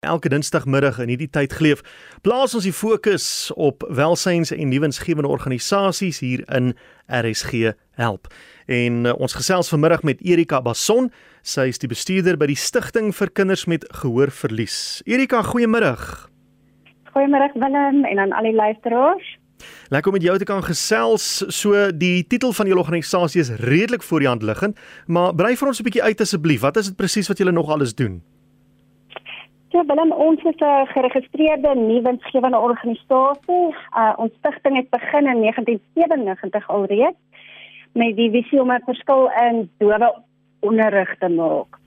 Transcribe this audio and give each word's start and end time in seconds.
Elke 0.00 0.30
Dinsdagmiddag 0.32 0.96
in 1.04 1.10
hierdie 1.12 1.28
tyd 1.28 1.52
geleef, 1.52 1.82
plaas 2.24 2.54
ons 2.56 2.64
die 2.64 2.72
fokus 2.72 3.50
op 3.60 3.84
welsyns- 3.92 4.48
en 4.54 4.70
nuwensgewende 4.72 5.28
organisasies 5.28 6.22
hier 6.24 6.40
in 6.56 6.72
RSG 7.12 7.74
Help. 8.00 8.30
En 8.64 9.04
uh, 9.04 9.12
ons 9.20 9.36
gesels 9.36 9.68
vanmiddag 9.68 10.00
met 10.08 10.22
Erika 10.24 10.62
Bason. 10.64 11.10
Sy 11.44 11.68
is 11.74 11.82
die 11.84 11.92
bestuurder 11.92 12.40
by 12.40 12.48
die 12.48 12.56
Stichting 12.56 13.12
vir 13.12 13.34
Kinders 13.36 13.66
met 13.68 13.84
Gehoorverlies. 14.00 15.02
Erika, 15.04 15.42
goeiemiddag. 15.44 16.30
Goeiemôre 17.12 17.52
Willem 17.60 18.00
en 18.08 18.24
aan 18.24 18.32
al 18.32 18.48
die 18.48 18.56
luisteraars. 18.56 19.36
Lekker 19.92 20.14
om 20.14 20.16
met 20.16 20.24
jou 20.24 20.40
te 20.40 20.48
kan 20.48 20.64
gesels. 20.64 21.44
So 21.52 21.90
die 21.92 22.24
titel 22.24 22.56
van 22.56 22.72
julle 22.72 22.80
organisasie 22.80 23.44
is 23.44 23.52
redelik 23.60 24.08
voor 24.08 24.24
die 24.24 24.32
hand 24.32 24.48
liggend, 24.48 24.80
maar 25.04 25.36
brei 25.36 25.56
vir 25.60 25.68
ons 25.68 25.84
'n 25.84 25.84
bietjie 25.84 26.08
uit 26.08 26.20
asseblief. 26.20 26.64
Wat 26.64 26.80
is 26.80 26.86
dit 26.86 26.96
presies 26.96 27.28
wat 27.28 27.36
julle 27.36 27.52
nog 27.52 27.68
alles 27.68 27.92
doen? 27.94 28.22
Ja, 29.72 29.84
Willem, 29.86 30.12
ons 30.12 30.42
is 30.42 30.54
'n 30.56 30.86
geregistreerde 30.86 31.74
nuwensgewende 31.74 32.58
organisasie. 32.58 33.74
Uh, 33.96 34.12
ons 34.16 34.32
stigting 34.38 34.76
het 34.76 34.90
begin 34.90 35.26
in 35.26 35.40
1997 35.40 36.68
alreeds 36.68 37.20
met 37.92 38.16
die 38.16 38.30
visie 38.30 38.60
om 38.60 38.72
'n 38.72 38.82
verskil 38.84 39.30
in 39.48 39.70
dowe 39.78 40.14
onderrig 40.60 41.18
te 41.18 41.28
maak. 41.28 41.78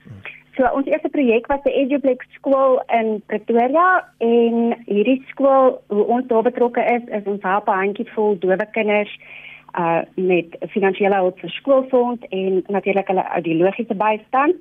So 0.56 0.68
ons 0.72 0.86
eerste 0.86 1.08
projek 1.08 1.46
was 1.46 1.62
'n 1.62 1.68
Eduplex 1.68 2.26
skool 2.32 2.82
in 2.86 3.22
Pretoria 3.26 4.08
en 4.18 4.76
hierdie 4.86 5.22
skool, 5.26 5.80
hoe 5.86 6.04
ons 6.04 6.26
daar 6.26 6.42
betrokke 6.42 6.84
is, 6.84 7.04
is 7.18 7.24
ons 7.24 7.42
help 7.42 7.68
'n 7.68 7.80
handjievol 7.82 8.38
dowe 8.38 8.66
kinders 8.70 9.18
uh 9.78 10.00
met 10.14 10.46
finansiële 10.68 11.14
hulp 11.14 11.38
vir 11.38 11.50
skoolfonds 11.50 12.26
en 12.28 12.62
natuurlik 12.66 13.06
hulle 13.06 13.24
audiologiese 13.24 13.94
bystand. 13.94 14.54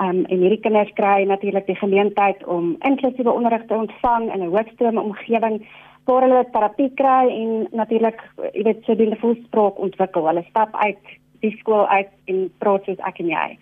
Um 0.00 0.24
en 0.24 0.38
hierdie 0.38 0.60
kinders 0.60 0.92
kry 0.92 1.24
natuurlik 1.24 1.66
die 1.66 1.78
geleentheid 1.80 2.44
om 2.44 2.76
inklusiewe 2.84 3.32
onderrig 3.32 3.66
te 3.66 3.74
ontvang 3.74 4.32
in 4.34 4.42
'n 4.42 4.52
hoogstrome 4.52 5.00
omgewing 5.00 5.66
waar 6.04 6.22
hulle 6.22 6.44
terapie 6.52 6.90
kry 6.94 7.28
en 7.28 7.66
natuurlik 7.72 8.20
jy 8.52 8.62
weet 8.62 8.84
so 8.84 8.94
die 8.94 9.16
voelspraak 9.20 9.78
ontwikkel. 9.78 10.26
Hulle 10.26 10.44
stap 10.48 10.76
uit 10.76 10.98
die 11.40 11.56
skool 11.58 11.86
uit 11.86 12.12
en 12.24 12.50
praat 12.58 12.84
soos 12.84 12.98
ek 12.98 13.18
en 13.18 13.28
jy. 13.28 13.58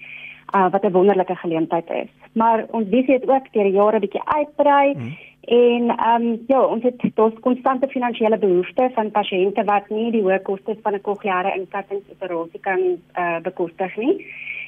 Uh 0.54 0.70
wat 0.70 0.84
'n 0.84 0.92
wonderlike 0.92 1.36
geleentheid 1.36 1.90
is. 1.90 2.10
Maar 2.32 2.64
ons 2.70 2.88
visie 2.90 3.14
het 3.14 3.28
ook 3.28 3.52
deur 3.52 3.64
die 3.64 3.78
jare 3.78 4.00
bietjie 4.00 4.22
uitbrei. 4.24 4.92
Hmm. 4.92 5.16
En 5.44 5.88
ehm 5.90 6.22
um, 6.22 6.44
ja, 6.46 6.60
ons 6.66 6.82
het 6.82 7.00
daar's 7.14 7.40
konstante 7.40 7.88
finansiële 7.88 8.38
behoeftes 8.38 8.92
van 8.94 9.10
pasiënte 9.10 9.64
wat 9.64 9.88
nie 9.88 10.10
die 10.10 10.22
hoë 10.22 10.42
kostes 10.42 10.78
van 10.82 10.94
'n 10.94 11.00
kokleaire 11.00 11.54
inkattingsoperasie 11.58 12.60
kan 12.60 12.80
eh 13.12 13.22
uh, 13.22 13.40
bekostig 13.42 13.96
nie. 13.96 14.26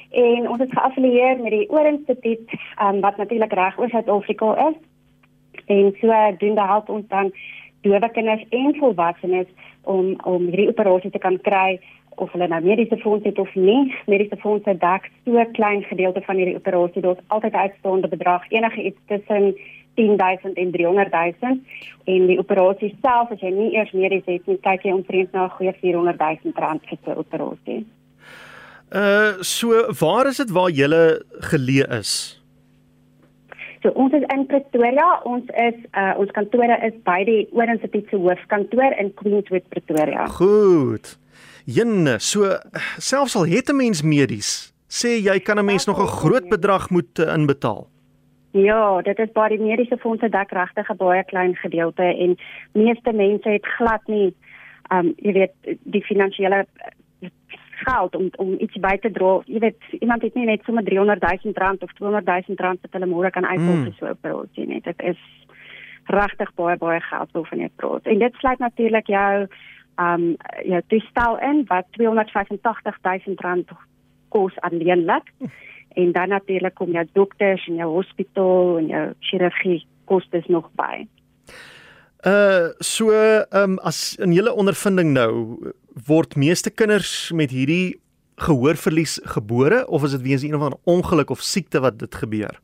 En 0.09 0.49
ons 0.49 0.59
het 0.59 0.71
geaffilieer 0.71 1.39
met 1.41 1.51
die 1.51 1.69
Oor 1.69 1.85
Instituut 1.85 2.49
ehm 2.75 2.95
um, 2.95 3.01
wat 3.01 3.17
natuurlik 3.17 3.53
reg 3.53 3.79
oor 3.79 3.89
Suid-Afrika 3.89 4.69
is. 4.69 4.75
En 5.65 5.95
so 5.99 6.07
doen 6.37 6.55
dit 6.55 6.65
help 6.65 6.89
ons 6.89 7.07
dan 7.07 7.31
dowe 7.81 8.11
kinders 8.11 8.45
en 8.49 8.75
volwassenes 8.75 9.47
om 9.83 10.15
om 10.23 10.45
hierdie 10.45 10.69
operasie 10.69 11.11
te 11.11 11.17
kan 11.17 11.41
kry 11.41 11.79
of 12.15 12.31
hulle 12.31 12.47
nou 12.47 12.61
mediese 12.63 12.97
fonds 12.97 13.25
het 13.25 13.39
of 13.39 13.55
nie. 13.55 13.95
Mediese 14.05 14.37
fondse 14.37 14.77
dek 14.77 15.11
so 15.25 15.45
klein 15.51 15.83
gedeelte 15.83 16.21
van 16.21 16.35
hierdie 16.35 16.55
operasie. 16.55 17.01
Daar's 17.01 17.25
altyd 17.27 17.53
'n 17.53 17.65
uitstaande 17.65 18.07
bedrag, 18.07 18.51
enige 18.51 18.83
iets 18.83 18.99
tussen 19.05 19.55
10000 19.93 20.57
en 20.57 20.71
300000 20.71 21.61
en 22.03 22.25
die 22.27 22.39
operasie 22.39 22.95
self 23.01 23.31
as 23.31 23.39
jy 23.39 23.49
nie 23.49 23.71
eers 23.73 23.91
medies 23.91 24.25
het 24.25 24.45
nie, 24.47 24.57
kyk 24.57 24.83
jy 24.83 24.91
omtrent 24.91 25.31
na 25.31 25.45
'n 25.45 25.49
goeie 25.49 25.73
400000 25.73 26.57
rand 26.57 26.81
vir 26.85 26.97
'n 27.05 27.17
operasie. 27.17 27.85
Uh 28.91 29.41
so 29.41 29.91
waar 29.99 30.27
is 30.27 30.37
dit 30.37 30.51
waar 30.51 30.69
jy 30.71 30.87
geleë 31.51 31.87
is? 31.99 32.11
So 33.83 33.91
ons 33.99 34.13
is 34.13 34.23
in 34.33 34.45
Pretoria, 34.47 35.07
ons 35.27 35.43
is 35.59 35.75
uh 35.91 36.13
ons 36.17 36.31
kantore 36.31 36.77
is 36.87 36.95
by 37.03 37.23
die 37.27 37.47
Oorinstituut 37.51 38.07
se 38.09 38.15
hoofkantoor 38.15 38.95
in 38.99 39.13
Queenswood 39.19 39.67
Pretoria. 39.69 40.27
Goed. 40.27 41.17
Jinne, 41.67 42.15
so 42.19 42.55
selfs 42.97 43.35
al 43.35 43.45
het 43.45 43.69
'n 43.69 43.75
mens 43.75 44.01
medies, 44.01 44.71
sê 44.87 45.19
jy 45.19 45.39
kan 45.39 45.59
'n 45.59 45.65
mens 45.65 45.85
nog 45.85 45.99
'n 45.99 46.07
groot 46.23 46.47
bedrag 46.49 46.89
moet 46.89 47.19
uh, 47.19 47.33
inbetaal. 47.33 47.87
Ja, 48.51 49.01
dit 49.01 49.19
is 49.19 49.31
baie 49.33 49.59
mediese 49.59 49.97
fondse 49.97 50.29
dek 50.29 50.51
regtig 50.51 50.89
'n 50.89 50.97
baie 50.97 51.23
klein 51.23 51.55
gedeelte 51.55 52.03
en 52.03 52.37
meeste 52.71 53.11
mense 53.13 53.49
het 53.49 53.65
glad 53.65 54.01
nie 54.07 54.33
um 54.89 55.13
jy 55.17 55.33
weet 55.33 55.77
die 55.83 56.03
finansiële 56.03 56.65
eh, 56.65 57.29
geld 57.85 58.15
om 58.15 58.29
om 58.37 58.55
iets 58.59 58.79
by 58.83 58.95
te 59.01 59.11
dra. 59.11 59.41
Jy 59.45 59.59
weet 59.59 59.99
iemand 59.99 60.21
het 60.21 60.35
nie 60.35 60.45
net 60.45 60.63
sommer 60.63 60.83
300 60.83 61.21
000 61.43 61.53
rand 61.53 61.83
of 61.83 61.93
200 61.93 62.25
000 62.47 62.57
rand 62.65 62.81
wat 62.81 62.97
hulle 62.97 63.09
môre 63.11 63.31
kan 63.31 63.45
uithaal 63.45 63.75
mm. 63.75 63.83
vir 63.83 63.93
so 63.99 64.05
'n 64.05 64.17
operasie 64.17 64.67
nie. 64.67 64.81
Dit 64.81 65.01
is 65.01 65.21
regtig 66.05 66.53
baie 66.55 66.77
baie 66.77 67.01
geld 67.01 67.31
waarvan 67.31 67.59
jy 67.59 67.69
praat. 67.75 68.05
En 68.05 68.19
dit 68.19 68.33
sluit 68.33 68.59
natuurlik 68.59 69.07
jou 69.07 69.47
um 69.97 70.35
jou 70.63 70.81
toestel 70.87 71.39
in 71.39 71.63
wat 71.67 71.85
285 71.91 72.97
000 73.01 73.35
rand 73.35 73.67
kos 74.29 74.59
alleenlik. 74.61 75.33
Mm 75.39 75.51
en 75.97 76.11
dan 76.11 76.27
natuurlik 76.27 76.75
kom 76.75 76.91
jou 76.91 77.05
dokters 77.13 77.67
en 77.67 77.75
jou 77.75 77.89
hospitaal 77.91 78.77
en 78.77 78.87
jou 78.87 79.05
chirurgie 79.19 79.85
kostes 80.05 80.45
nog 80.45 80.69
by. 80.77 81.07
Uh 82.25 82.69
so 82.79 83.11
ehm 83.11 83.63
um, 83.63 83.79
as 83.79 84.15
in 84.21 84.33
julle 84.33 84.53
ondervinding 84.53 85.13
nou 85.13 85.31
word 86.05 86.35
meeste 86.35 86.69
kinders 86.69 87.31
met 87.31 87.51
hierdie 87.51 87.99
gehoorverlies 88.37 89.19
gebore 89.23 89.87
of 89.87 90.03
is 90.03 90.11
dit 90.11 90.21
weens 90.21 90.43
een 90.43 90.55
of 90.55 90.61
ander 90.61 90.79
ongeluk 90.83 91.29
of 91.29 91.41
siekte 91.41 91.79
wat 91.79 91.99
dit 91.99 92.15
gebeur? 92.15 92.59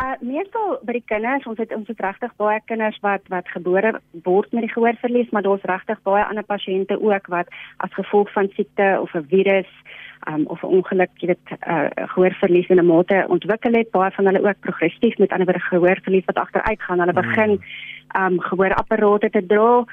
Uh 0.00 0.14
meestal 0.24 0.78
by 0.88 0.94
die 0.96 1.04
kinders, 1.04 1.44
ons 1.44 1.58
het 1.60 1.74
ons 1.76 1.88
het 1.92 2.00
regtig 2.00 2.32
baie 2.40 2.60
kinders 2.64 2.96
wat 3.04 3.26
wat 3.28 3.48
gebore 3.52 3.98
word 4.24 4.52
met 4.52 4.64
die 4.64 4.72
gehoorverlies, 4.72 5.28
maar 5.30 5.44
daar's 5.44 5.66
regtig 5.68 6.00
baie 6.08 6.24
ander 6.24 6.46
pasiënte 6.48 6.96
ook 7.02 7.26
wat 7.28 7.52
as 7.84 7.92
gevolg 7.92 8.32
van 8.32 8.48
siekte 8.56 8.96
of 9.02 9.12
'n 9.14 9.28
virus 9.28 9.68
um, 10.28 10.46
of 10.46 10.62
'n 10.62 10.66
ongeluk, 10.66 11.10
jy 11.14 11.26
weet, 11.26 11.46
uh, 11.68 11.86
gehoorverlies 11.94 12.68
in 12.68 12.78
'n 12.78 12.86
mate 12.86 13.24
ontwikkel 13.28 13.72
het, 13.72 13.90
baie 13.90 14.10
van 14.10 14.24
hulle 14.24 14.48
ook 14.48 14.60
progressief 14.60 15.18
met 15.18 15.30
ander 15.30 15.46
woorde 15.46 15.60
gehoorverlies 15.60 16.24
wat 16.24 16.36
agteruit 16.36 16.82
gaan. 16.82 16.98
Hulle 16.98 17.12
begin 17.12 17.60
um 18.16 18.40
gehoorapparate 18.40 19.30
te 19.30 19.46
dra. 19.46 19.84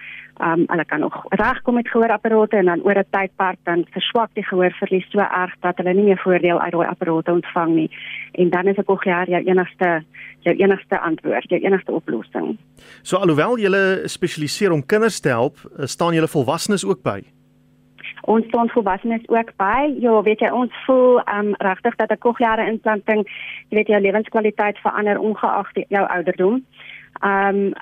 Um 0.42 0.64
hulle 0.68 0.86
kan 0.86 1.00
nog 1.00 1.26
regkom 1.30 1.74
met 1.74 1.90
gehoorapparate 1.90 2.58
en 2.58 2.66
dan 2.66 2.84
oor 2.84 2.98
'n 2.98 3.06
tydperk 3.10 3.58
dan 3.64 3.86
verswak 3.90 4.30
die 4.34 4.44
gehoorverlies 4.44 5.10
so 5.10 5.20
erg 5.20 5.56
dat 5.60 5.78
hulle 5.78 5.94
nie 5.94 6.04
meer 6.04 6.18
voordeel 6.18 6.60
uit 6.60 6.72
daai 6.72 6.88
apparate 6.88 7.32
ontvang 7.32 7.74
nie. 7.76 7.92
En 8.32 8.50
dan 8.50 8.68
is 8.68 8.78
'n 8.78 8.84
kokleaar 8.84 9.30
jou 9.30 9.44
enigste 9.44 10.04
jou 10.40 10.56
enigste 10.56 11.00
antwoord, 11.00 11.50
jou 11.50 11.62
enigste 11.62 11.92
oplossing. 11.92 12.58
So 13.02 13.18
alhoewel 13.18 13.58
jy 13.58 14.08
spesialiseer 14.08 14.72
om 14.72 14.86
kinders 14.86 15.20
te 15.20 15.30
help, 15.30 15.58
staan 15.78 16.14
jy 16.14 16.28
volwassenes 16.28 16.86
ook 16.86 17.02
by 17.02 17.37
ons 18.28 18.48
staan 18.48 18.70
volwassenes 18.70 19.24
ook 19.32 19.52
by. 19.56 19.94
Ja, 20.04 20.22
weet 20.22 20.44
jy, 20.44 20.50
ons 20.52 20.74
voel 20.86 21.22
um 21.32 21.54
regtig 21.64 21.96
dat 21.96 22.12
'n 22.12 22.24
kokleaire 22.26 22.68
implanting, 22.68 23.24
jy 23.70 23.78
weet 23.78 23.88
jou 23.88 24.02
lewenskwaliteit 24.02 24.78
verander 24.78 25.20
ongeag 25.20 25.72
jou 25.74 26.06
ouderdom. 26.08 26.66
Um 27.24 27.74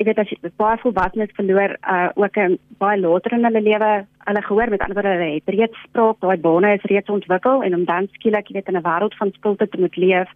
ek 0.00 0.06
weet 0.06 0.18
as 0.18 0.32
baie 0.56 0.78
volwassenes 0.80 1.36
verloor 1.36 1.76
uh 1.84 2.08
ook 2.14 2.36
'n 2.36 2.58
baie 2.78 3.00
later 3.00 3.32
in 3.32 3.44
hulle 3.44 3.60
lewe, 3.60 4.06
hulle 4.24 4.42
gehoor 4.42 4.70
met 4.70 4.80
ander 4.80 4.96
woorde 4.96 5.18
hulle 5.18 5.34
het 5.34 5.54
reeds 5.54 5.82
spraak, 5.82 6.20
daai 6.20 6.38
bane 6.38 6.72
is 6.74 6.90
reeds 6.90 7.10
ontwikkel 7.10 7.62
en 7.62 7.74
om 7.74 7.84
dan 7.84 8.08
skielik 8.12 8.48
jy 8.48 8.54
weet 8.54 8.68
in 8.68 8.76
'n 8.76 8.88
wêreld 8.88 9.14
van 9.16 9.32
stilte 9.32 9.68
te 9.68 9.80
moet 9.80 9.96
leef 9.96 10.30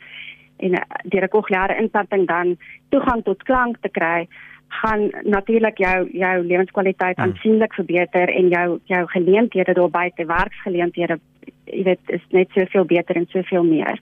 en 0.56 0.72
uh, 0.72 0.80
deur 1.04 1.24
'n 1.24 1.28
kokleaire 1.28 1.76
implanting 1.76 2.26
dan 2.26 2.56
toegang 2.88 3.24
tot 3.24 3.42
klank 3.42 3.76
te 3.80 3.88
kry 3.88 4.28
gaan 4.80 5.10
natuurlik 5.22 5.78
jou 5.78 6.08
jou 6.12 6.34
lewenskwaliteit 6.46 7.16
hmm. 7.16 7.24
aansienlik 7.24 7.74
verbeter 7.74 8.28
en 8.28 8.48
jou 8.48 8.78
jou 8.84 9.06
geleenthede 9.06 9.72
daar 9.72 9.90
buite 9.90 10.26
werksgeleenthede 10.26 11.18
jy 11.64 11.82
weet 11.88 12.12
is 12.16 12.24
net 12.30 12.52
soveel 12.56 12.84
beter 12.84 13.16
en 13.16 13.26
soveel 13.32 13.64
meer. 13.64 14.00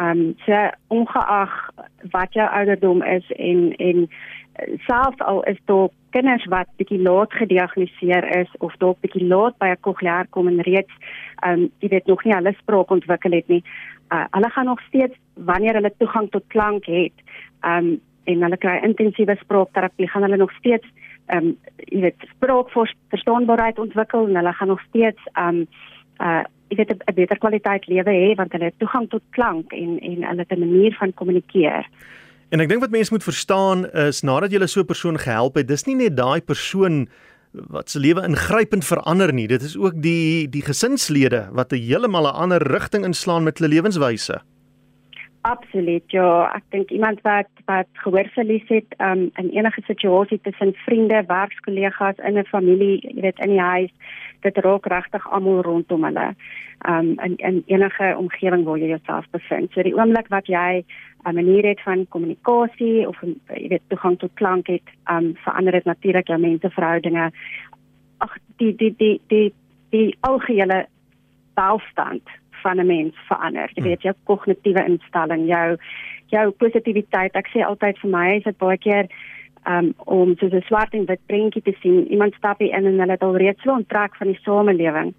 Um 0.00 0.34
so 0.46 0.62
ongeag 0.94 1.52
wat 2.10 2.32
jou 2.34 2.46
ouderdom 2.48 3.02
is 3.02 3.30
en 3.36 3.74
en 3.76 4.08
selfs 4.86 5.20
al 5.20 5.42
is 5.50 5.58
daar 5.70 5.88
kinders 6.10 6.46
wat 6.50 6.70
bietjie 6.78 7.00
laat 7.02 7.32
gediagnoseer 7.32 8.26
is 8.38 8.50
of 8.58 8.74
dalk 8.78 9.00
bietjie 9.02 9.26
laat 9.26 9.58
by 9.58 9.68
'n 9.74 9.80
kokleaar 9.80 10.26
kom 10.30 10.48
en 10.48 10.62
reeds 10.62 10.94
um 11.46 11.70
jy 11.80 11.88
weet 11.88 12.06
nog 12.06 12.24
nie 12.24 12.34
hulle 12.34 12.54
spraak 12.58 12.90
ontwikkel 12.90 13.32
het 13.32 13.48
nie. 13.48 13.62
Uh, 14.12 14.24
hulle 14.30 14.50
gaan 14.50 14.64
nog 14.64 14.80
steeds 14.80 15.16
wanneer 15.34 15.74
hulle 15.74 15.92
toegang 15.98 16.30
tot 16.30 16.44
klank 16.46 16.84
het, 16.86 17.16
um 17.62 18.00
en 18.24 18.42
hulle 18.42 18.56
kry 18.56 18.78
intensiewe 18.82 19.36
spraakterapie 19.40 20.08
gaan 20.08 20.22
hulle 20.22 20.36
nog 20.36 20.52
steeds 20.60 20.86
ehm 21.26 21.46
um, 21.46 21.56
jy 21.76 22.00
weet 22.00 22.26
spraakverstaanbaarheid 22.36 23.78
ontwikkel 23.78 24.28
en 24.28 24.36
hulle 24.36 24.52
gaan 24.52 24.68
nog 24.68 24.82
steeds 24.88 25.30
ehm 25.32 25.64
um, 25.64 25.66
uh 26.20 26.42
jy 26.68 26.76
weet 26.76 26.92
'n 26.92 27.14
beter 27.14 27.38
kwaliteit 27.38 27.86
lewe 27.86 28.10
hê 28.10 28.34
want 28.34 28.52
hulle 28.52 28.64
het 28.64 28.78
toegang 28.78 29.08
tot 29.10 29.22
klank 29.30 29.72
en 29.72 29.98
en 30.00 30.24
hulle 30.28 30.44
het 30.46 30.52
'n 30.52 30.64
manier 30.66 30.94
van 30.98 31.14
kommunikeer. 31.14 31.88
En 32.48 32.60
ek 32.60 32.68
dink 32.68 32.80
wat 32.80 32.90
mense 32.90 33.12
moet 33.12 33.24
verstaan 33.24 33.90
is 33.90 34.22
nadat 34.22 34.52
jy 34.52 34.66
so 34.66 34.80
'n 34.80 34.86
persoon 34.86 35.18
gehelp 35.18 35.54
het, 35.54 35.68
dis 35.68 35.86
nie 35.86 35.96
net 35.96 36.16
daai 36.16 36.40
persoon 36.40 37.08
wat 37.52 37.90
se 37.90 37.98
lewe 37.98 38.22
ingrypend 38.22 38.84
verander 38.84 39.32
nie, 39.32 39.46
dit 39.46 39.62
is 39.62 39.76
ook 39.76 40.02
die 40.02 40.48
die 40.48 40.62
gesinslede 40.62 41.48
wat 41.52 41.72
'n 41.72 41.82
heeltemal 41.82 42.26
'n 42.26 42.34
ander 42.42 42.62
rigting 42.62 43.04
inslaan 43.04 43.44
met 43.44 43.58
hulle 43.58 43.74
lewenswyse. 43.74 44.42
Absoluut 45.42 46.04
ja, 46.06 46.52
ek 46.54 46.62
dink 46.70 46.90
iemand 46.90 47.20
wat 47.22 47.48
wat 47.64 47.86
gehoorverlies 47.92 48.68
het 48.68 48.94
um, 48.98 49.30
in 49.34 49.48
enige 49.50 49.82
situasie 49.86 50.40
tussen 50.42 50.74
vriende, 50.74 51.24
werkskollegas, 51.26 52.16
in 52.16 52.38
'n 52.38 52.44
familie, 52.44 53.00
jy 53.00 53.20
weet 53.20 53.38
in 53.38 53.50
die 53.50 53.60
huis, 53.60 53.92
dit 54.40 54.56
raak 54.56 54.86
regtig 54.86 55.30
almal 55.30 55.62
rondom 55.62 56.04
hulle. 56.04 56.34
Um 56.88 57.14
in 57.24 57.36
in 57.36 57.62
enige 57.66 58.14
omgewing 58.18 58.64
waar 58.64 58.78
jy 58.78 58.88
jouself 58.88 59.26
bevind. 59.30 59.72
So 59.72 59.82
die 59.82 59.96
oomblik 59.96 60.28
wat 60.28 60.46
jy 60.46 60.84
'n 61.24 61.34
manier 61.34 61.64
het 61.64 61.80
van 61.80 62.06
kommunikasie 62.08 63.08
of 63.08 63.20
jy 63.48 63.68
weet 63.68 63.82
toegang 63.88 64.18
tot 64.18 64.34
klank 64.34 64.66
het, 64.66 64.88
um 65.10 65.34
verander 65.34 65.72
dit 65.72 65.84
natuurlik 65.84 66.26
jou 66.26 66.40
menseverhoudinge. 66.40 67.30
Ag 68.18 68.36
die 68.56 68.74
die 68.76 68.94
die 68.96 69.20
die 69.28 69.52
die 69.90 70.16
algehele 70.20 70.86
welstand 71.54 72.22
van 72.64 72.80
'n 72.80 72.86
mens 72.86 73.14
verander. 73.28 73.70
Jy 73.74 73.82
weet 73.82 74.02
jou 74.02 74.14
kognitiewe 74.24 74.84
instelling, 74.88 75.46
jou 75.46 75.76
jou 76.32 76.50
positiwiteit. 76.50 77.36
Ek 77.36 77.48
sê 77.52 77.62
altyd 77.62 77.98
vir 78.02 78.10
my 78.10 78.28
is 78.36 78.46
dit 78.48 78.58
baie 78.58 78.78
keer 78.78 79.08
um, 79.68 79.94
om 80.04 80.34
so 80.38 80.46
'n 80.46 80.62
swart 80.66 80.94
en 80.94 81.06
wit 81.06 81.20
prentjie 81.26 81.62
te 81.62 81.74
sien. 81.80 82.06
Iemand 82.10 82.34
stap 82.34 82.58
hier 82.58 82.76
in 82.76 82.86
en 82.86 82.98
hulle 82.98 83.16
het 83.16 83.22
al 83.22 83.36
reeds 83.36 83.62
so 83.62 83.72
onttrek 83.72 84.16
van 84.16 84.26
die 84.26 84.40
samelewing. 84.42 85.14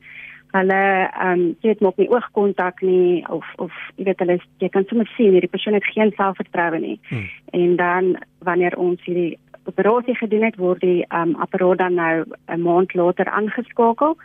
Hulle 0.52 0.84
ehm 1.12 1.32
um, 1.32 1.56
jy 1.62 1.70
weet 1.70 1.82
maak 1.82 1.98
nie 1.98 2.10
oogkontak 2.10 2.82
nie 2.82 3.28
of 3.28 3.46
of 3.58 3.72
jy 3.96 4.04
weet 4.04 4.20
hulle 4.20 4.40
jy 4.58 4.70
kan 4.70 4.86
sommer 4.88 5.08
sien 5.16 5.32
hierdie 5.32 5.56
persoon 5.56 5.74
het 5.74 5.94
geen 5.94 6.12
selfvertroue 6.16 6.80
nie. 6.80 7.00
Hmm. 7.10 7.30
En 7.52 7.76
dan 7.76 8.16
wanneer 8.40 8.78
ons 8.78 9.04
hierdie 9.04 9.38
operasie 9.66 10.16
gedoen 10.16 10.44
het, 10.44 10.56
word 10.56 10.82
die 10.82 11.06
ehm 11.08 11.30
um, 11.30 11.36
apparaat 11.36 11.78
dan 11.78 11.94
nou 11.94 12.24
'n 12.48 12.62
maand 12.62 12.94
later 12.94 13.30
aangeskakel 13.30 14.18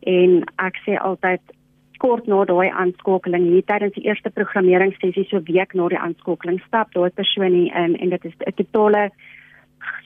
en 0.00 0.44
ek 0.56 0.76
sê 0.86 0.96
altyd 0.96 1.40
kort 1.98 2.26
na 2.26 2.44
daai 2.44 2.68
aanskakeling 2.70 3.44
hier 3.52 3.64
tydens 3.66 3.94
die 3.94 4.06
eerste 4.06 4.30
programmeringssessie 4.30 5.26
so 5.30 5.40
week 5.50 5.74
na 5.74 5.88
die 5.88 5.98
aanskakeling 5.98 6.60
stap 6.66 6.92
daai 6.94 7.10
persoon 7.10 7.52
in 7.52 7.70
en, 7.70 7.96
en 7.98 8.14
dit 8.14 8.24
is 8.24 8.34
'n 8.46 8.54
totale 8.62 9.10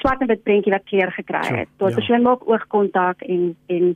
swart 0.00 0.20
en 0.20 0.26
wit 0.26 0.42
prentjie 0.42 0.72
wat 0.72 0.84
kleur 0.84 1.12
gekry 1.12 1.44
het. 1.60 1.68
Daai 1.78 1.90
ja. 1.90 1.96
persoon 1.96 2.22
maak 2.22 2.48
oogkontak 2.48 3.22
en 3.22 3.56
en 3.66 3.94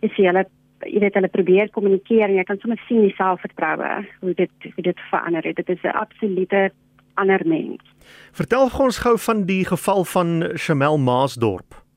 jy 0.00 0.08
sien 0.14 0.30
hulle 0.30 0.44
jy 0.86 1.00
weet 1.02 1.14
hulle 1.18 1.28
probeer 1.28 1.70
kommunikeer 1.74 2.28
en 2.28 2.36
jy 2.38 2.44
kan 2.44 2.60
sommer 2.62 2.80
sien 2.86 3.02
die 3.02 3.14
selfvertroue 3.18 4.06
hoe 4.20 4.34
dit 4.34 4.68
hoe 4.74 4.84
dit 4.90 5.00
verander 5.10 5.44
het. 5.44 5.56
Dit 5.56 5.68
is 5.68 5.82
'n 5.82 5.96
absolute 6.04 6.70
ander 7.14 7.42
mens. 7.44 7.82
Vertel 8.32 8.70
ons 8.78 8.98
gou 8.98 9.18
van 9.18 9.44
die 9.44 9.64
geval 9.64 10.04
van 10.04 10.50
Chamel 10.54 10.98
Maasdorp. 10.98 11.87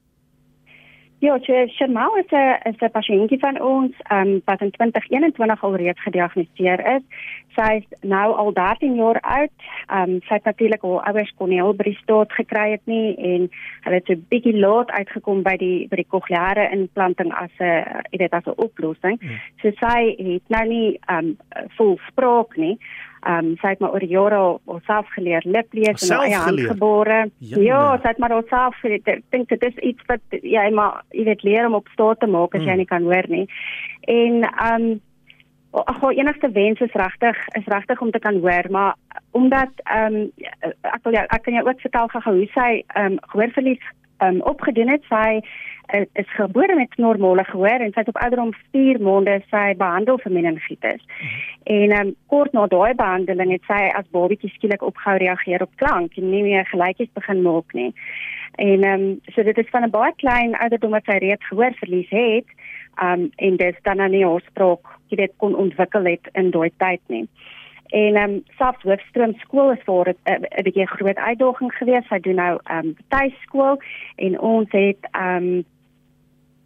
Ja, 1.21 1.37
Shermal 1.67 2.17
is 2.17 2.31
'n 2.31 2.57
is 2.69 2.79
'n 2.81 2.91
pasiëntjie 2.91 3.39
van 3.39 3.61
ons, 3.61 3.93
ehm 4.09 4.27
um, 4.27 4.41
wat 4.45 4.61
in 4.61 4.71
2021 4.71 5.63
al 5.63 5.75
reeds 5.75 6.01
gediagnoseer 6.01 6.79
is. 6.95 7.03
Sy 7.55 7.71
is 7.75 7.99
nou 8.01 8.33
al 8.33 8.53
13 8.53 8.95
jaar 8.95 9.19
oud. 9.19 9.57
Ehm 9.87 10.09
um, 10.09 10.21
sy 10.21 10.33
het 10.33 10.43
natuurlik 10.43 10.81
haar 10.81 11.03
ouers 11.09 11.33
kon 11.37 11.49
nie 11.49 11.61
al 11.61 11.73
by 11.73 11.83
die 11.83 11.99
staat 12.01 12.31
gekry 12.31 12.71
het 12.71 12.85
nie 12.85 13.15
en 13.15 13.51
hulle 13.83 13.95
het 13.95 14.05
so 14.05 14.13
'n 14.13 14.25
bietjie 14.29 14.57
laat 14.57 14.89
uitgekom 14.91 15.43
by 15.43 15.55
die 15.57 15.87
by 15.87 15.95
die 15.95 16.11
kokleaire 16.13 16.69
implanting 16.71 17.33
as 17.33 17.53
'n 17.59 17.85
jy 18.11 18.17
weet 18.17 18.33
as 18.33 18.45
'n 18.45 18.57
oplossing. 18.65 19.21
Hmm. 19.21 19.37
So 19.61 19.71
sy 19.77 20.15
het 20.17 20.49
nou 20.49 20.65
nie 20.67 20.99
ehm 21.07 21.17
um, 21.17 21.37
vol 21.77 21.99
spraak 22.07 22.57
nie. 22.57 22.77
Ehm 23.21 23.51
um, 23.51 23.57
sy 23.61 23.73
het 23.73 23.79
maar 23.79 23.93
oor 23.93 24.03
jare 24.03 24.39
alself 24.65 25.09
geleer 25.13 25.43
lip 25.45 25.73
lees 25.77 26.09
en 26.09 26.23
eie 26.23 26.39
handgebore. 26.41 27.19
Ja, 27.37 27.59
ja 27.61 27.81
sy 28.01 28.07
het 28.07 28.17
maar 28.17 28.33
alself 28.33 28.79
geleer. 28.81 29.01
Ek 29.05 29.21
dink 29.29 29.49
dit 29.49 29.63
is 29.69 29.77
iets 29.91 30.09
wat 30.09 30.41
jy 30.41 30.65
maar 30.73 31.03
jy 31.13 31.27
weet 31.29 31.43
leer 31.45 31.69
om 31.69 31.77
op 31.77 31.91
staat 31.93 32.19
te 32.19 32.27
maak 32.27 32.55
as 32.55 32.63
mm. 32.63 32.71
jy 32.71 32.75
nie 32.81 32.89
kan 32.89 33.05
hoor 33.05 33.29
nie. 33.29 33.45
En 34.09 34.43
ehm 34.49 34.89
um, 34.89 34.99
ag 35.71 36.01
haar 36.01 36.17
enigste 36.17 36.49
wens 36.51 36.81
is 36.83 36.97
regtig 36.99 37.37
is 37.57 37.69
regtig 37.71 38.01
om 38.01 38.11
te 38.11 38.19
kan 38.19 38.41
hoor, 38.41 38.65
maar 38.69 38.95
omdat 39.31 39.71
ehm 39.83 40.15
um, 40.15 40.31
ek 40.81 41.03
wil 41.03 41.13
jou 41.13 41.25
ek 41.27 41.43
kan 41.45 41.53
jou 41.53 41.67
ook 41.67 41.85
vertel 41.85 42.07
gou 42.07 42.35
hoe 42.41 42.49
sy 42.57 42.71
ehm 42.87 43.05
um, 43.05 43.19
gehoorverlies 43.33 43.85
um, 44.21 44.41
opgedoen 44.41 44.89
het. 44.89 45.03
Sy 45.09 45.41
uh, 45.41 46.05
is 46.13 46.33
gebore 46.37 46.75
met 46.75 46.97
normale 46.97 47.43
gehoor 47.43 47.85
en 47.85 47.91
sy 47.91 48.03
het 48.03 48.11
op 48.11 48.21
ouderdom 48.23 48.53
4 48.71 49.01
maande 49.01 49.39
sy 49.49 49.65
behandel 49.77 50.19
vir 50.23 50.31
meningitis. 50.31 51.01
En 51.63 51.95
um, 51.99 52.13
kort 52.27 52.53
na 52.53 52.67
daai 52.67 52.93
behandeling 52.95 53.51
het 53.51 53.65
sy 53.69 53.81
as 53.97 54.09
babatjie 54.15 54.51
skielik 54.55 54.85
opgehou 54.85 55.17
reageer 55.21 55.65
op 55.65 55.73
klank 55.81 56.17
en 56.17 56.29
nie 56.29 56.43
meer 56.43 56.65
geluidjies 56.71 57.11
begin 57.13 57.43
maak 57.45 57.73
nie. 57.77 57.91
En 58.55 58.83
ehm 58.83 59.01
um, 59.01 59.19
so 59.33 59.43
dit 59.43 59.57
is 59.57 59.69
van 59.71 59.83
'n 59.83 59.89
baie 59.89 60.13
klein 60.15 60.55
ouderdom 60.55 60.91
wat 60.91 61.05
sy 61.05 61.17
reeds 61.17 61.47
gehoor 61.47 61.73
verlies 61.79 62.09
het. 62.09 62.47
Ehm 62.95 63.19
um, 63.19 63.31
en 63.35 63.55
dit 63.55 63.77
dan 63.81 63.99
aan 64.01 64.11
die 64.11 64.27
oorsprong, 64.27 64.79
jy 65.07 65.17
weet 65.17 65.33
kon 65.37 65.55
ontwikkel 65.55 66.05
het 66.05 66.29
in 66.33 66.51
daai 66.51 66.71
tyd 66.77 67.01
nie. 67.07 67.27
En 67.91 68.15
ehm 68.15 68.29
um, 68.29 68.43
selfs 68.57 68.83
hoofstroom 68.87 69.33
skool 69.39 69.71
is 69.71 69.83
vir 69.85 70.07
'n 70.09 70.15
uh, 70.31 70.63
bietjie 70.63 70.87
groot 70.87 71.17
uitdaging 71.17 71.73
geweest. 71.73 72.07
Sy 72.07 72.19
doen 72.19 72.35
nou 72.35 72.59
ehm 72.63 72.85
um, 72.85 72.95
tuiskool 73.07 73.81
en 74.15 74.39
ons 74.39 74.71
het 74.71 75.07
ehm 75.11 75.35
um, 75.35 75.65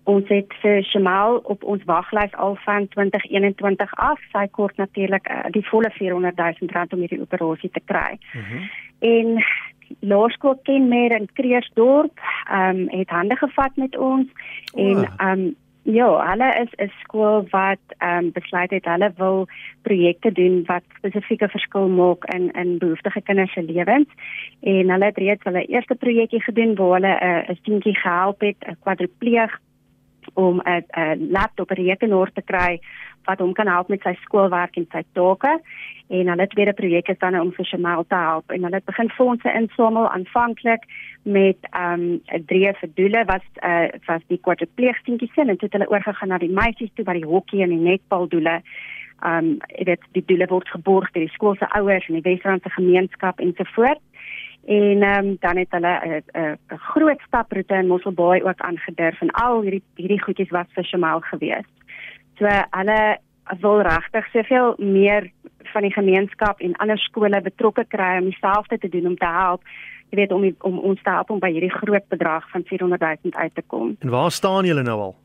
ons 0.03 0.27
het 0.29 0.53
vir 0.61 0.83
Shamal 0.83 1.39
op 1.43 1.63
ons 1.63 1.83
waglys 1.83 2.33
al 2.33 2.55
van 2.55 2.87
2021 2.87 3.95
af. 3.95 4.19
Sy 4.31 4.47
kort 4.51 4.77
natuurlik 4.77 5.29
uh, 5.29 5.49
die 5.49 5.65
volle 5.67 5.89
400 5.89 6.37
000 6.37 6.71
rand 6.71 6.93
om 6.93 6.99
hierdie 6.99 7.21
operasie 7.21 7.69
te 7.69 7.81
kry. 7.85 8.17
Mm 8.33 8.41
-hmm. 8.41 8.69
En 8.99 9.43
Laerskool 9.99 10.59
ken 10.63 10.87
meer 10.87 11.11
in 11.11 11.29
Kreersdorp, 11.33 12.19
ehm 12.49 12.79
um, 12.79 12.99
het 12.99 13.09
hande 13.09 13.35
gevat 13.35 13.75
met 13.75 13.97
ons 13.97 14.27
oh. 14.73 14.81
en 14.81 15.09
ehm 15.17 15.39
um, 15.39 15.55
ja, 15.85 16.09
hulle 16.29 16.49
is 16.61 16.71
'n 16.77 16.91
skool 17.01 17.47
wat 17.49 17.83
ehm 17.97 18.25
um, 18.25 18.31
besluit 18.31 18.71
het 18.71 18.85
hulle 18.85 19.11
wil 19.17 19.47
projekte 19.81 20.31
doen 20.31 20.63
wat 20.65 20.83
spesifieke 20.97 21.47
verskil 21.47 21.87
maak 21.87 22.25
in 22.33 22.51
in 22.51 22.77
behoeftige 22.77 23.21
kinders 23.21 23.53
se 23.53 23.63
lewens. 23.63 24.09
En 24.61 24.89
hulle 24.89 25.05
het 25.05 25.17
reeds 25.17 25.43
hulle 25.43 25.65
eerste 25.65 25.95
projekkie 25.95 26.41
gedoen 26.41 26.75
waar 26.75 26.93
hulle 26.93 27.17
'n 27.21 27.25
uh, 27.25 27.49
'n 27.49 27.59
seentjie 27.63 27.95
gehelp 27.95 28.39
het, 28.39 28.57
'n 28.67 28.77
kwadripleeg 28.81 29.59
om 30.35 30.61
'n 30.63 31.31
laptop 31.31 31.71
en 31.71 31.83
rekenaar 31.83 32.31
te 32.31 32.41
kry 32.41 32.79
wat 33.25 33.39
hom 33.39 33.53
kan 33.53 33.67
help 33.67 33.87
met 33.87 34.01
sy 34.05 34.13
skoolwerk 34.21 34.77
en 34.77 34.87
sy 34.91 35.01
take. 35.17 35.59
En 36.07 36.27
hulle 36.29 36.47
tweede 36.47 36.73
projek 36.73 37.07
is 37.09 37.19
dan 37.19 37.39
om 37.39 37.51
vir 37.53 37.65
Shamal 37.65 38.05
te 38.07 38.15
help 38.15 38.51
en 38.53 38.63
hulle 38.63 38.75
het 38.75 38.85
begin 38.85 39.09
fondse 39.09 39.53
insamel 39.53 40.09
aanvanklik 40.09 40.83
met 41.23 41.57
ehm 41.71 42.01
um, 42.01 42.43
drie 42.45 42.73
verdoele 42.81 43.25
was 43.25 43.45
eh 43.53 43.69
uh, 43.69 43.87
was 44.05 44.21
die 44.27 44.39
kwartepleegstentjies 44.41 45.35
en 45.35 45.47
dit 45.47 45.61
het 45.61 45.71
hulle 45.71 45.89
oorgegaan 45.89 46.29
na 46.29 46.37
die 46.37 46.53
meisies 46.53 46.93
toe 46.93 47.05
by 47.05 47.13
die 47.13 47.25
hokkie 47.25 47.63
en 47.63 47.69
die 47.69 47.87
netbal 47.89 48.27
doele. 48.27 48.61
Ehm 49.21 49.37
um, 49.37 49.57
dit 49.89 50.01
die 50.11 50.25
doele 50.25 50.47
word 50.47 50.69
geborg 50.69 51.11
deur 51.11 51.25
die 51.25 51.33
skool 51.33 51.55
se 51.55 51.69
ouers 51.79 52.07
en 52.07 52.21
die 52.21 52.29
Wesrandse 52.29 52.69
gemeenskap 52.69 53.39
ensovoorts 53.39 54.03
en 54.65 55.01
ehm 55.01 55.25
um, 55.25 55.37
dan 55.39 55.57
het 55.57 55.71
hulle 55.71 55.93
'n 56.05 56.39
'n 56.39 56.57
'n 56.73 56.77
groot 56.77 57.19
staproete 57.27 57.73
in 57.73 57.87
Mosselbaai 57.87 58.43
ook 58.43 58.61
aangedurf 58.61 59.21
en 59.21 59.31
al 59.31 59.61
hierdie 59.61 59.83
hierdie 59.95 60.23
goedjies 60.23 60.49
was 60.49 60.67
vir 60.73 60.83
Shamal 60.83 61.19
gewees. 61.19 61.67
So 62.37 62.45
hulle 62.69 63.17
wil 63.59 63.81
regtig 63.81 64.27
soveel 64.27 64.73
meer 64.77 65.31
van 65.63 65.81
die 65.81 65.93
gemeenskap 65.93 66.59
en 66.59 66.75
ander 66.75 66.97
skole 66.97 67.41
betrokke 67.41 67.85
kry 67.87 68.17
om 68.17 68.29
dieselfde 68.29 68.77
te 68.77 68.89
doen 68.89 69.07
om 69.07 69.17
te 69.17 69.25
help. 69.25 69.61
Jy 70.09 70.17
weet 70.17 70.31
om 70.31 70.55
om 70.59 70.79
ons 70.79 71.01
te 71.01 71.09
help 71.09 71.29
om 71.29 71.39
by 71.39 71.51
hierdie 71.51 71.73
groot 71.73 72.07
bedrag 72.07 72.49
van 72.49 72.63
400 72.63 73.01
000 73.01 73.35
uit 73.35 73.55
te 73.55 73.63
kom. 73.67 73.95
En 73.99 74.09
waar 74.09 74.31
staan 74.31 74.65
julle 74.65 74.83
nou 74.83 74.99
al? 74.99 75.15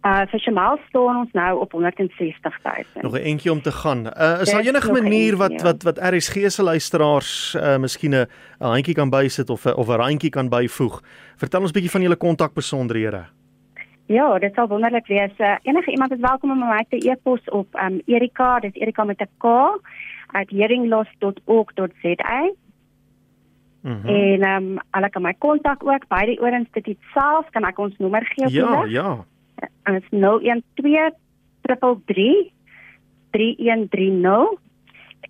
Uh 0.00 0.22
vir 0.32 0.40
Shamal 0.40 0.78
staan 0.88 1.18
ons 1.20 1.32
nou 1.36 1.58
op 1.60 1.72
160 1.72 2.58
000. 2.64 3.02
Nog 3.02 3.12
'n 3.12 3.16
entjie 3.16 3.52
om 3.52 3.60
te 3.60 3.72
gaan. 3.72 4.06
Uh 4.06 4.40
is 4.40 4.50
daar 4.50 4.60
enige 4.60 4.92
manier 4.92 5.36
wat 5.36 5.52
ja. 5.52 5.62
wat 5.62 5.82
wat 5.82 5.98
RSG 5.98 6.50
se 6.50 6.62
luisteraars 6.62 7.54
uh 7.54 7.76
miskien 7.76 8.14
'n 8.14 8.26
handjie 8.58 8.94
kan 8.94 9.10
bysit 9.10 9.50
of 9.50 9.66
of 9.66 9.88
'n 9.88 9.92
randjie 9.92 10.30
kan 10.30 10.48
byvoeg? 10.48 11.02
Vertel 11.36 11.60
ons 11.60 11.70
bietjie 11.70 11.90
van 11.90 12.00
julle 12.00 12.16
kontakbesonderhede. 12.16 13.24
Ja, 14.06 14.38
dit 14.38 14.54
sal 14.54 14.68
wonderlik 14.68 15.06
wees. 15.06 15.30
Uh, 15.38 15.56
enige 15.62 15.90
iemand 15.90 16.12
is 16.12 16.20
welkom 16.20 16.50
om 16.50 16.58
my 16.58 16.84
te 16.88 17.10
e-pos 17.10 17.44
op 17.44 17.74
um 17.74 18.00
Erika, 18.06 18.60
dis 18.60 18.74
Erika 18.74 19.04
met 19.04 19.20
'n 19.20 19.28
K 19.38 19.44
@hearingloss.org.za. 20.48 22.52
Mm 23.80 24.00
-hmm. 24.02 24.08
En 24.08 24.42
ehm 24.42 24.62
um, 24.62 24.78
hulle 24.90 25.10
kan 25.10 25.22
my 25.22 25.34
kontak 25.38 25.84
ook 25.84 26.08
by 26.08 26.24
die 26.24 26.40
Oor-Instituut 26.40 26.98
self, 27.12 27.50
kan 27.50 27.64
ek 27.64 27.78
ons 27.78 27.98
nommer 27.98 28.24
gee 28.24 28.44
op 28.44 28.50
Ja, 28.50 28.84
ja 28.84 29.24
is 29.90 30.04
012 30.10 30.62
333 31.62 32.52
3130 33.30 34.58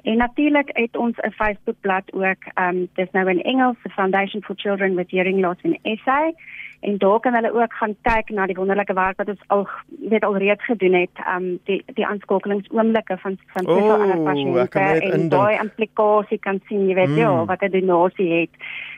en 0.02 0.18
natuurlik 0.18 0.70
het 0.74 0.98
ons 0.98 1.18
'n 1.18 1.32
Facebookblad 1.32 2.14
ook 2.14 2.42
um 2.56 2.88
dis 2.94 3.12
nou 3.12 3.30
in 3.30 3.42
Engels 3.42 3.76
the 3.84 3.90
Foundation 3.90 4.44
for 4.44 4.56
Children 4.56 4.96
with 4.96 5.12
Hearing 5.12 5.40
Loss 5.40 5.62
in 5.62 5.98
SA 5.98 6.32
en 6.80 6.98
daar 6.98 7.20
kan 7.20 7.34
hulle 7.34 7.62
ook 7.62 7.74
gaan 7.74 7.96
kyk 8.02 8.30
na 8.30 8.46
die 8.46 8.56
wonderlike 8.56 8.94
werk 8.94 9.18
wat 9.18 9.30
ons 9.30 9.44
al 9.48 9.68
weet 9.88 10.24
alreeds 10.24 10.66
gedoen 10.66 10.94
het 10.94 11.16
um 11.36 11.60
die 11.64 11.84
die 11.94 12.06
aanskakelingsoomblik 12.08 13.08
van 13.08 13.38
van 13.46 13.66
soveel 13.66 13.96
oh, 13.96 14.02
ander 14.02 14.22
pasiënte 14.24 14.80
en 15.12 15.30
daai 15.30 15.60
implikasie 15.60 16.40
kan 16.40 16.62
sien 16.68 16.88
jy 16.88 16.96
weet 16.96 17.10
mm. 17.10 17.18
ja 17.18 17.46
wat 17.46 17.62
'n 17.62 17.72
donasie 17.72 18.32
het. 18.34 18.50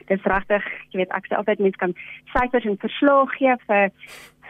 Dis 0.05 0.23
regtig 0.23 0.63
jy 0.89 0.97
weet 0.97 1.11
ek 1.11 1.25
sê 1.25 1.35
altyd 1.35 1.59
mense 1.59 1.77
kan 1.77 1.95
syfers 2.33 2.65
en 2.65 2.77
verslae 2.77 3.27
gee 3.27 3.55
vir 3.67 3.91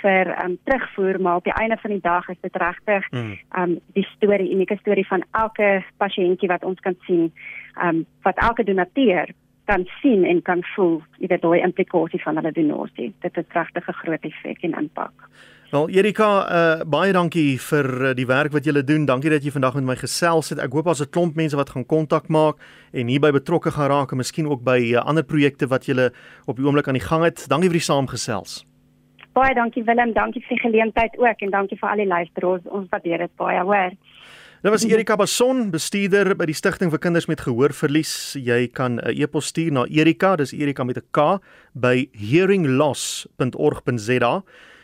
vir 0.01 0.31
um 0.43 0.57
terugvoer, 0.63 1.21
maar 1.21 1.35
op 1.35 1.43
die 1.43 1.53
einde 1.53 1.77
van 1.81 1.91
die 1.91 2.01
dag 2.01 2.29
is 2.29 2.41
dit 2.41 2.55
regtig 2.55 3.11
mm. 3.11 3.37
um 3.57 3.79
die 3.93 4.07
storie, 4.15 4.51
unieke 4.53 4.77
storie 4.79 5.07
van 5.07 5.23
elke 5.31 5.83
pasiëntjie 5.97 6.49
wat 6.49 6.63
ons 6.63 6.79
kan 6.79 6.97
sien, 7.07 7.31
um 7.83 8.05
wat 8.21 8.37
elke 8.37 8.63
donateur 8.63 9.33
kan 9.65 9.85
sien 10.01 10.25
en 10.25 10.41
kan 10.41 10.63
voel, 10.75 10.99
jy 11.21 11.27
weet 11.31 11.41
daai 11.41 11.61
implikasie 11.61 12.21
van 12.23 12.39
hulle 12.39 12.51
donasie. 12.51 13.13
Dit 13.21 13.35
het 13.35 13.57
regtig 13.57 13.87
'n 13.87 13.99
groot 14.03 14.23
effek 14.29 14.63
en 14.63 14.73
impak. 14.83 15.29
Wel 15.71 15.89
Erika, 15.89 16.29
uh, 16.51 16.83
baie 16.83 17.13
dankie 17.15 17.59
vir 17.63 17.87
uh, 18.01 18.09
die 18.11 18.25
werk 18.27 18.51
wat 18.51 18.65
julle 18.67 18.83
doen. 18.83 19.05
Dankie 19.05 19.29
dat 19.31 19.43
jy 19.43 19.53
vandag 19.55 19.77
met 19.79 19.83
my 19.83 19.95
gesels 19.95 20.49
het. 20.51 20.59
Ek 20.59 20.73
hoop 20.75 20.85
daar's 20.85 20.99
'n 20.99 21.09
klomp 21.09 21.35
mense 21.35 21.55
wat 21.55 21.69
gaan 21.69 21.85
kontak 21.85 22.27
maak 22.27 22.59
en 22.91 23.07
hierby 23.07 23.31
betrokke 23.31 23.71
gaan 23.71 23.87
raak 23.87 24.11
en 24.11 24.17
miskien 24.17 24.51
ook 24.51 24.63
by 24.63 24.91
uh, 24.91 24.99
ander 24.99 25.23
projekte 25.23 25.67
wat 25.67 25.85
julle 25.85 26.11
op 26.45 26.57
die 26.57 26.65
oomblik 26.65 26.87
aan 26.87 26.99
die 26.99 27.07
gang 27.07 27.23
het. 27.23 27.47
Dankie 27.47 27.69
vir 27.69 27.79
die 27.79 27.87
saamgesels. 27.87 28.70
Baie 29.33 29.53
dankie 29.55 29.83
Willem, 29.87 30.11
dankie 30.13 30.41
vir 30.43 30.57
die 30.57 30.63
geleentheid 30.65 31.13
ook 31.19 31.41
en 31.45 31.51
dankie 31.53 31.77
vir 31.79 31.89
al 31.89 31.97
die 32.03 32.07
luisteraars. 32.07 32.63
Ons 32.67 32.89
waardeer 32.91 33.17
dit 33.23 33.33
baie, 33.39 33.61
hoor. 33.63 33.91
Dit 34.61 34.71
was 34.71 34.85
Erika 34.85 35.15
Bason, 35.17 35.71
bestuurder 35.71 36.35
by 36.37 36.45
die 36.45 36.53
Stichting 36.53 36.91
vir 36.91 36.99
Kinders 37.01 37.27
met 37.31 37.41
Gehoorverlies. 37.41 38.35
Jy 38.35 38.67
kan 38.67 38.99
'n 38.99 39.15
e-pos 39.15 39.45
stuur 39.47 39.71
na 39.71 39.85
Erika, 39.87 40.35
dis 40.35 40.53
Erika 40.53 40.83
met 40.83 40.97
'n 40.97 41.03
K 41.11 41.39
by 41.73 42.09
hearingloss.org.za. 42.11 44.43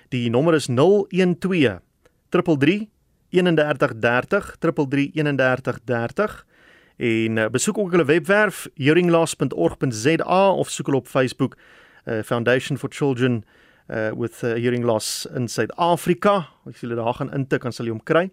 Die 0.10 0.30
nommer 0.30 0.54
is 0.54 0.68
012 0.68 1.82
33 2.30 2.88
3130 3.30 4.56
333130 4.60 6.46
en 6.98 7.38
uh, 7.38 7.46
besoek 7.52 7.78
ook 7.78 7.92
hulle 7.92 8.06
webwerf 8.06 8.68
hearingloss.org.za 8.76 10.52
of 10.52 10.70
soek 10.70 10.86
hulle 10.86 10.98
op 10.98 11.08
Facebook 11.08 11.58
uh, 12.06 12.22
Foundation 12.24 12.78
for 12.78 12.90
Children 12.90 13.44
uh, 13.90 14.12
with 14.16 14.44
uh, 14.44 14.56
Hearing 14.56 14.84
Loss 14.84 15.28
in 15.36 15.48
Suid-Afrika. 15.48 16.48
As 16.68 16.78
jy 16.78 16.88
hulle 16.88 17.00
daar 17.00 17.16
gaan 17.20 17.34
intik, 17.36 17.64
dan 17.64 17.76
sal 17.76 17.88
jy 17.88 17.96
hom 17.96 18.04
kry. 18.04 18.28